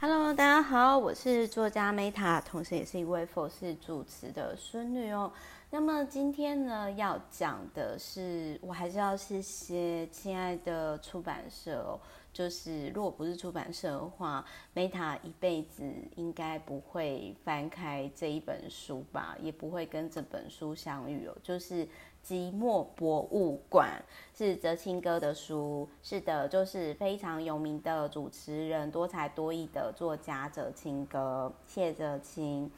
[0.00, 5.32] Hello，大家好，我是作家 Meta，同时也是一位佛系主持的孙女哦。
[5.70, 11.98] 那么今天呢，要讲的是，我还是要谢谢亲爱的出版社哦。
[12.32, 14.44] 就是如果不是出版社的话
[14.74, 15.82] ，Meta 一辈子
[16.16, 21.36] 应该不会翻开这一本书吧，也不会跟这本书相遇哦。
[21.42, 21.86] 就是。
[22.26, 24.02] 寂寞博物馆
[24.36, 32.70] 是哲青哥的书，是的，就是非常有名的主持人，多才多艺的作家哲青哥，谢哲青。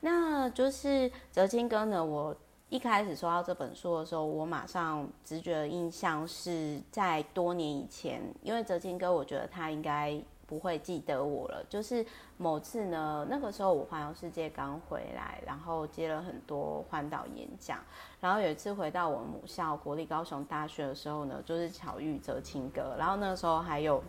[0.00, 2.34] 那就是哲青哥呢，我
[2.68, 10.20] 一开始收到这本书的时候，我马上直觉的印象是在多年以前，因为哲青哥，我觉得他应该。
[10.48, 11.60] 不会记得我了。
[11.68, 17.80] 就是某次呢，那个时候我环游世界刚回来，然后接了很多环岛演讲。
[18.20, 22.94] 然后有一次回到我母校国立高雄大学的时候呢，就是巧遇哲青哥。
[22.96, 24.00] 然后那个时候还有，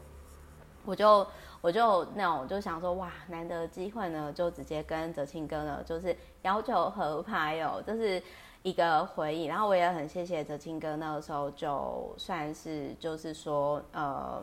[0.85, 1.25] 我就
[1.59, 8.21] 我就那种我就想说，哇，难得机会呢，就直接跟哲青哥呢，就是要求合拍哦，就是
[8.63, 9.45] 一个回忆。
[9.45, 14.41] 然后我也很谢谢哲青哥，那个时候就算是就是说呃。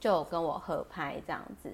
[0.00, 1.70] 就跟我合拍这样子，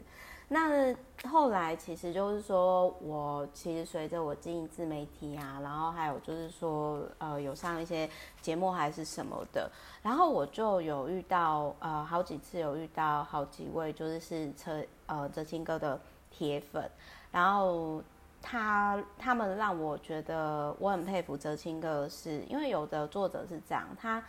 [0.48, 0.92] 那
[1.31, 8.11] 后来其实就是说我其实随着我经营自媒体啊，然后还有就是说呃有上一些
[8.42, 9.70] 节目还是什么的，
[10.03, 15.97] 然后我就有遇到呃好几次有遇到好几位就是是车呃哲青哥的
[16.28, 16.91] 铁粉，
[17.31, 18.03] 然后
[18.40, 24.22] 他他们让我觉得我很佩服哲青哥是，因为有的作者是这样他。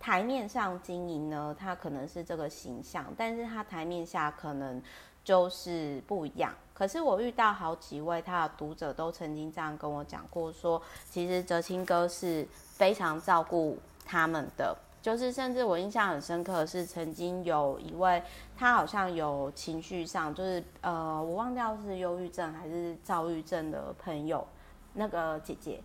[0.00, 4.82] 台面上经营呢，他可能是这个形象，但是他台面下可能
[5.24, 6.52] 就是不一样。
[6.74, 18.22] 可是我遇到好几位他的读者都曾经这样跟我讲过说，其实哲青哥是非常照顾他们的，就是甚至我印象很深刻是，曾经有一位
[18.56, 24.46] 他好像有情绪上，就是呃，我忘掉是忧郁症还是躁郁症的朋友，
[24.94, 25.82] 那个姐姐。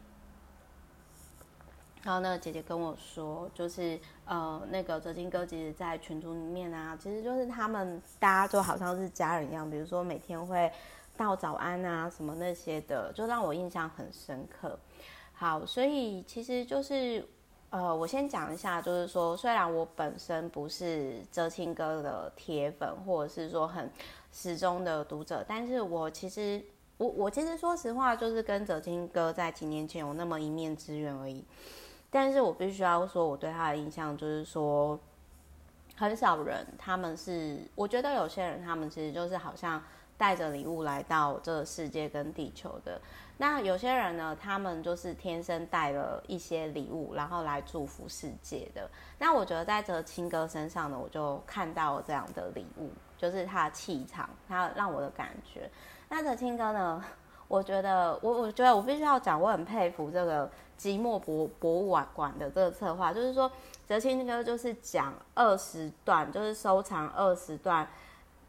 [2.02, 10.72] 然后那个姐姐跟我说，就是呃，那个哲金哥其实，在群组里面啊，其实就是他们大家就好像是家人一样，比如说每天会
[11.18, 14.80] 道早安啊，什么那些的，就让我印象很深刻。
[15.34, 17.28] 好，所以其实就是
[17.72, 23.88] 呃，我先讲一下，就是说，虽然我本身不是哲青哥的铁粉，或者是说很
[24.32, 26.60] 始终的读者，但是我其实
[26.98, 31.46] 我我其实说实话，就是跟哲青哥在几年前有那么一面之缘而已。
[32.10, 35.00] 但是我必须要说，我对他的印象就是说，
[35.96, 39.80] 很少人他们是，我觉得有些人他们其实就是好像
[40.20, 43.02] 带着礼物来到这个世界跟地球的。
[43.38, 48.88] 那有些人呢，他们就是天生带了一些礼物，然后来祝福世界的。
[49.18, 55.68] 那我觉得在哲青哥身上呢，我就看到了这样的礼物，就是他的气场，他让我的感觉。
[56.10, 57.04] 那哲青哥呢，
[57.48, 60.48] 我觉得我我觉得我必须要讲，我很佩服这个。
[60.80, 63.52] 寂寞博博物馆的这个策划，就是说，
[63.86, 67.86] 哲青哥就是讲二十段，就是收藏二十段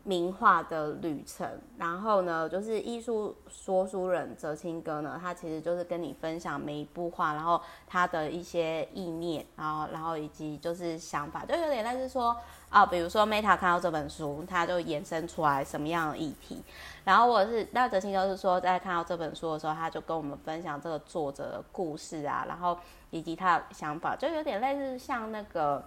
[0.03, 1.49] 名画的旅程。
[1.77, 12.37] 然后呢，就是艺术说书人哲青哥呢，他其实就是跟你分享每一部画，然后他的一些意念，然后然后以及就是想法，就有点类似说。
[12.71, 16.63] 啊、比如说 Meta 看到这本书，他就衍生出来什么样的议题，
[17.03, 22.79] 然后我是那哲青就是说，在看到这本书的时候，他就跟我们分享这个作者的故事啊，然后
[23.11, 25.85] 以及他的想法，就有点类似像那个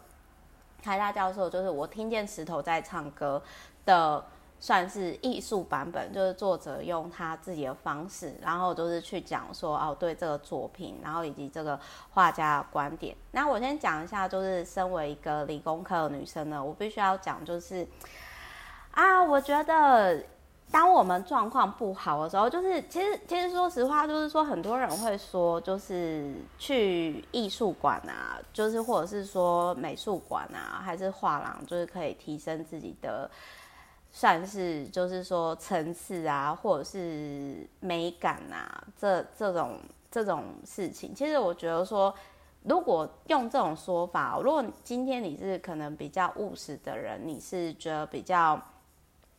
[0.81, 3.41] 台大教授，就是我听见石头在唱歌
[3.85, 4.23] 的。
[4.59, 11.77] 算是艺术版本，就是作者用他自己的方式，然后就是去讲说哦，对这个作品，然后以及这个
[12.11, 13.13] 画家的观点。
[13.31, 17.85] 那我先讲一下，就是身为一个理工科的女生呢，我必须要讲，就是
[18.91, 20.23] 啊，我觉得
[20.71, 33.29] 当我们状况不好的时候，就是其实其实说实话，就是说很多人会说，就是去艺术馆啊，就是或者是说美术馆啊，还是画廊，就是可以提升自己的。
[34.16, 39.80] 算是就是说层次啊，或者是美感啊，这这种
[40.12, 42.13] 这种事情，其实我觉得说，
[42.62, 48.62] 如果用这种说法，如果今天你是可能比较务实的人，你是觉得比较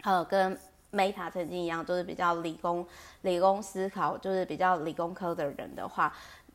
[0.03, 0.59] 呃跟
[0.91, 2.85] Meta 曾经一样，就是比较理工
[3.23, 6.13] 理工思考，就是比较理工科的人的话。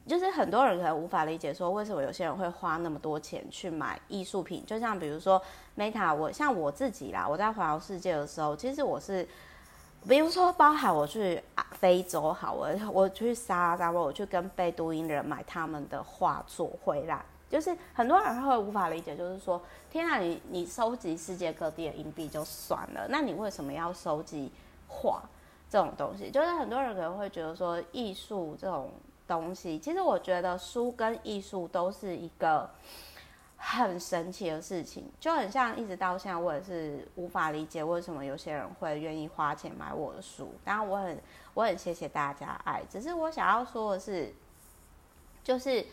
[0.10, 5.40] 就是很多人可能无法理解，说为什么有些人会花那么多钱去买艺术品，就像比如说
[5.78, 9.26] Meta，我像我自己啦，我在环游世界的时候，其实我是，
[10.08, 11.40] 比如说包含我去
[11.74, 24.52] 非洲好，我 我去沙拉，我去跟贝都因人买他们的画作回来，就是很多人会无法理解，就是说，天啊，你你收集世界各地的硬币就算了，那你为什么要收集
[24.88, 25.22] 画
[25.70, 26.32] 这种东西？
[26.32, 28.92] 就是很多人可能会觉得说，艺术这种
[29.30, 32.70] 东西，其实我觉得书跟艺术都是一个
[33.56, 40.52] 很神奇的事情，就很像一直到现在，我也是无法理解为什么有些人会愿意花钱买我的书。
[40.66, 41.22] 当然，我很
[41.54, 44.34] 我很谢谢大家爱，只是我想要说的是，
[45.44, 45.86] 就是。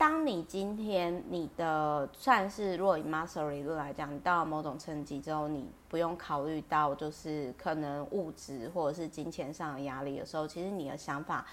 [0.00, 11.44] 当你今天你的算是若以 master 理论来讲，你到了某种层级之后，你不用考虑到就是可能物质或者是金钱上的压力的时候，其实你的想法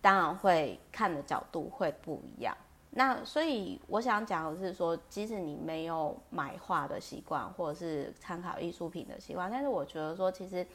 [0.00, 2.56] 当然会看的角度会不一样。
[2.90, 10.66] 那所以我想讲的是说，即使你没有买画的习惯，或者是参考艺术品的习惯，但是我觉得说，其实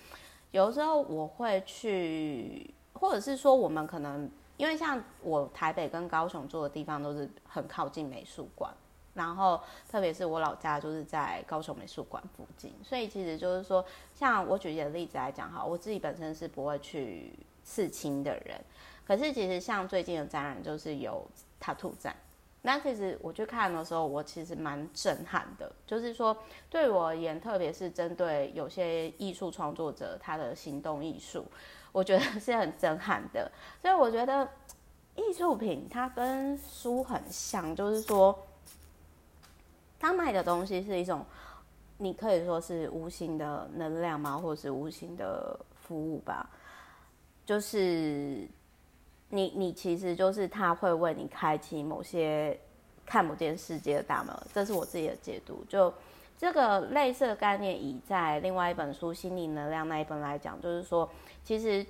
[0.52, 4.30] 有时候我会去，或者是说我们可能。
[4.56, 8.72] 因为像我台北跟高雄住的地方都是很靠近美术馆，
[9.16, 9.60] 然后
[9.90, 13.84] 特别是我老家就是在高雄美术馆附近，所以其实就是说，
[14.14, 17.34] 像我举一个例子来讲哈，我自己本身是不会去
[17.64, 18.64] 刺青的人，
[19.06, 21.26] 可是其实像最近的展览就是有
[21.62, 22.16] Tattoo 展，
[22.62, 26.38] 那其实我去看的时候，我其实蛮震撼的，就是说
[26.70, 31.46] 对我而言，特别是针对有些艺术创作者他的行动艺术。
[31.92, 34.50] 我觉得是很震撼的，所以我觉得
[35.16, 38.36] 艺术品它跟书很像，就是说，
[40.00, 41.24] 他卖的东西是一种，
[42.00, 44.36] 你可以说是无形的能量吗？
[44.36, 46.50] 或者是无形的服务吧？
[47.46, 48.48] 就是
[49.34, 52.58] 你，你其实就是他会为你开启某些
[53.06, 55.64] 看不见世界的大门，这是我自己的解读。
[55.68, 55.94] 就
[56.38, 61.10] 这个类似的概念，以在另外一本书《心灵能量》那一本来讲，就是说。
[61.46, 61.86] 其实，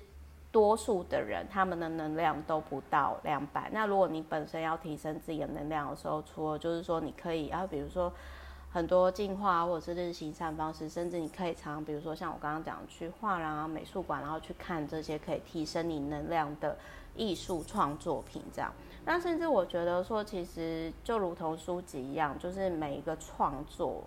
[0.51, 3.69] 多数的人他们的能量都不到两百。
[3.71, 8.11] 那如果你本身要提升自己的能量的时候，除了就是说你可以啊，比如说
[8.71, 16.75] 很多净化或者是日行善方式，甚至你可以常，比如说像我刚刚讲去画廊啊、美术馆，然后去看这些可以提升你能量的
[17.15, 18.71] 艺术创作品，这样。
[19.05, 24.03] 那甚至我觉得说，其实就如同书籍一样，就是每一个创作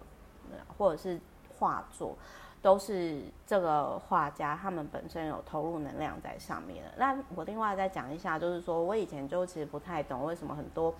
[0.79, 1.21] 或者是
[1.59, 2.17] 画作。
[2.63, 6.91] 都是这个画家他们本身有投入能量在上面的。
[6.97, 10.93] 那我另外再讲一下，就是说我以前就其实不太懂为什么很多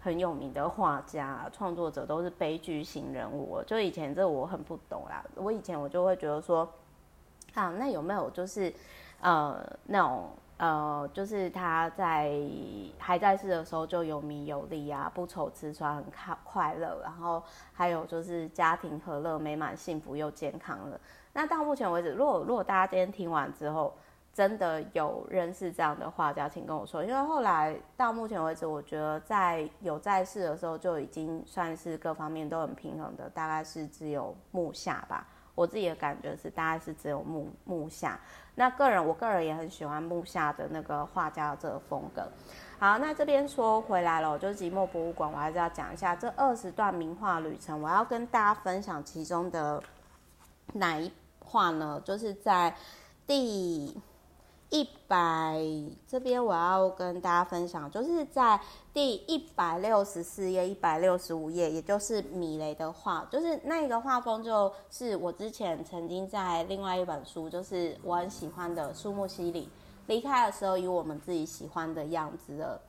[0.00, 3.62] 很有名的画家创作者都是悲剧型人物。
[3.64, 5.24] 就以前这我很不懂啦。
[5.36, 6.68] 我以前我就会觉得说，
[7.52, 8.72] 啊，那有没有就是
[9.20, 10.30] 呃那种。
[10.56, 12.32] 呃，就是他在
[12.98, 17.42] 还在世的时候就有名有利啊，不愁吃穿，很快快乐，然后
[17.72, 20.98] 还有就是家庭和乐、美满、幸福又健康了。
[21.32, 23.92] 那到目前为止，如果如果大家今天听完之后，
[24.32, 35.26] 真的有认识这样的画家，请跟我说，因为后来到目前为止，我觉得在有在世的时候就已经算是各方面都很平衡的，大概是只有木下吧。
[35.54, 38.18] 我自己的感觉是，大概是只有木木下。
[38.54, 42.28] 那个人，我个人也很喜欢木下的那个画家的这个风格。
[42.78, 47.80] 好，那这边说回来了，就是即墨博物馆，我还是要讲一下这二十段名画旅程。
[47.82, 49.82] 我要跟大家分享其中的
[50.72, 52.00] 哪一画呢？
[52.04, 52.74] 就是在
[53.26, 54.00] 第。
[54.74, 55.56] 一百
[56.04, 58.60] 这边我要跟大家分享，就是在
[58.92, 69.68] 第一百六十四页、一百六十五页，也就是米雷的画，就是那个画风，就是我之前曾经在另外一本书，就是我很喜欢的树木西里
[70.08, 72.80] 离开的时候，以我们自己喜欢的样子的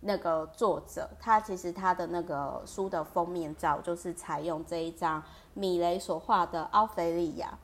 [0.00, 5.22] 那个作者，他其实他的那个书的封面照就是采用这一张
[5.54, 7.58] 米雷所画的奥菲利亚，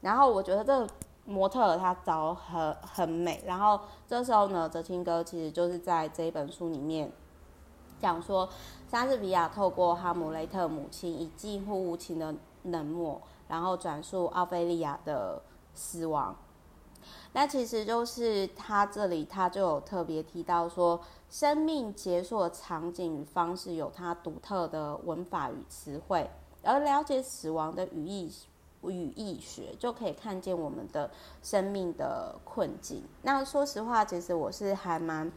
[0.00, 0.86] 然后我觉得这。
[1.26, 7.10] 模特儿他找很很美，然后这时候呢，哲青哥其实就是在这一本书里面
[8.00, 8.48] 讲说，
[8.88, 15.42] 莎士比亚透过哈姆雷特母亲以近乎无情的冷漠，然后转述奥菲利亚的
[15.74, 16.36] 死亡。
[17.32, 26.30] 那其实就是他这里他就有特别提到说，生命结束的场景与方式有它独特的文法与词汇，
[26.62, 28.32] 而了解死亡的语义。
[28.84, 31.10] 语义学就可以看见我们的
[31.42, 33.02] 生命的困境。
[33.22, 35.30] 那说实话，其实我是还蛮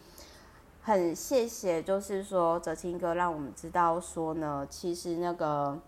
[0.81, 5.79] 很谢谢，就是说泽青哥让我们知道说呢，其实那个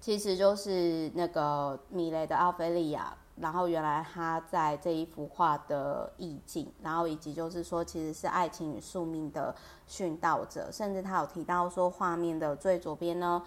[0.00, 9.54] 其实就是那个米雷的奥菲利亚，然后原来他在这一幅画的意境，然后以及就是说其实是爱情与宿命的
[9.88, 13.42] 殉道者，甚至他有提到说画面的最左边呢。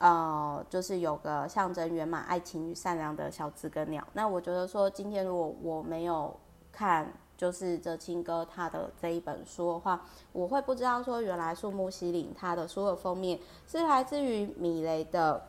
[0.00, 4.02] 呃，就是有个象征圆满爱情与善良的小知更鸟。
[4.14, 6.34] 那我觉得说，今天如果我没有
[6.72, 10.00] 看，就是哲青哥他的这一本书的话，
[10.32, 15.42] 我会不知道说原来树木希林他的书的封面是来自于米雷的，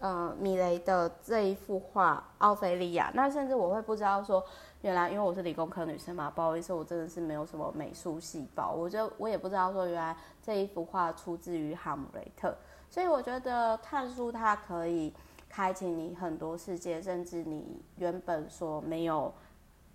[0.00, 3.06] 呃，米雷的这一幅画《奥菲利亚》。
[3.14, 4.44] 那甚至我会不知道说
[4.80, 12.52] 原来，因为我是理工科女生嘛，不好意思，我真的是没有什么美术细胞，我就我也不知道说原来这一幅画出自于哈姆雷特。
[12.92, 15.10] 所以我觉得看书它可以
[15.48, 19.32] 开启你很多世界，甚至你原本所没有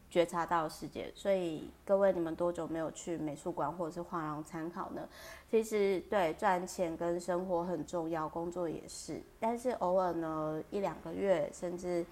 [0.09, 1.11] 觉察到世界。
[1.13, 5.07] 所以各位，你们多久没有去美术馆或者是画廊参考呢？
[5.51, 9.21] 其实对赚钱跟生活很重要，工作也是。
[9.39, 12.03] 但是偶尔呢，一两个月，甚至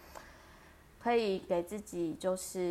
[1.00, 2.62] 可以给自己就是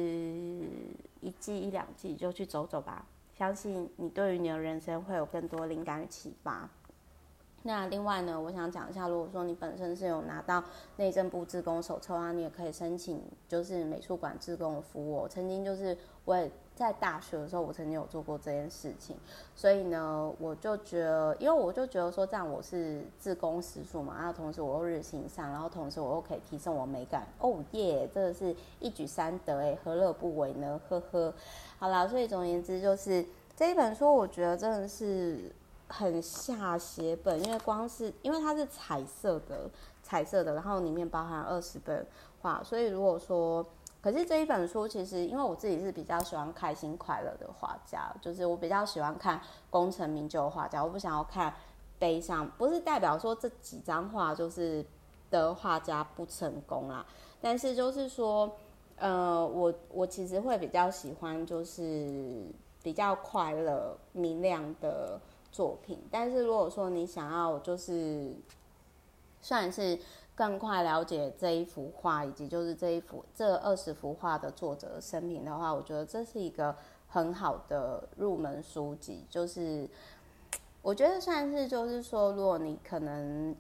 [1.20, 3.04] 一季一两季就去走走吧。
[3.36, 6.70] 相信你对于你的人生会有更多灵感与启发。
[7.66, 10.62] 那另外呢，我想讲一下，如果说你本身是有拿到
[10.96, 13.18] 内政部自工手册啊，你也可以申请，
[13.48, 15.14] 就是美术馆自工的服务。
[15.22, 19.16] 我曾经就是我也在大学的时候，我曾经有做过这件事情，
[19.56, 30.78] 所以呢，我就觉得，因为我就觉得说，这样我是自工时数嘛，然后同时我又日行善，然后同时我又可以提升我美感，哦耶，真的是一举三得哎，何乐不为呢？
[30.90, 31.32] 呵呵，
[31.78, 33.24] 好啦，所以总而言之，就是
[33.56, 35.50] 这一本书，我觉得真的是。
[35.88, 39.70] 很下血本，因为光是因为它是彩色的，
[40.02, 42.04] 彩色的，然后里面包含二十本
[42.40, 43.64] 画，所以如果说，
[44.00, 51.54] 可是这一本书其实，因为我自己是比较喜欢开心快乐的画家，就是我比较喜欢看功成名就的画家，我不想要看
[51.98, 54.84] 悲伤，不是代表说这几张画就是
[55.30, 57.04] 的画家不成功啦，
[57.40, 58.50] 但是就是说，
[58.96, 62.46] 呃，我我其实会比较喜欢就是
[62.82, 65.20] 比较快乐明亮的。
[65.54, 68.34] 作品，但是如果说你想要就是
[69.40, 69.96] 算是
[70.34, 76.74] 更快了解这一幅画，以及就是这一幅这二十幅画的作者生平的话，我觉得这是一个
[77.06, 79.24] 很好的入门书籍。
[79.30, 79.88] 就是
[80.82, 83.54] 我觉得算是就是说，如果你可能。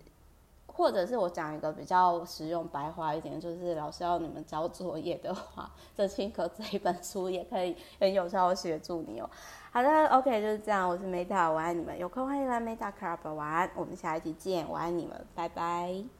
[0.76, 9.30] 或者是我讲一个比较实用白话一点，就是老师要你们交作业的话， 这青哥这一本书也可以很有效的协助你哦。
[9.74, 10.88] 好的，OK，就是这样。
[10.88, 13.68] 我是 Meta，我爱你们，有空欢迎来 Meta Club 玩。
[13.74, 16.04] 我们下一期见，我爱你们，拜拜。